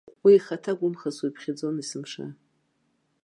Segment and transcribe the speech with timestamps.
[0.23, 2.25] Уи ихаҭа гәымхас уиԥхьаӡон есымша.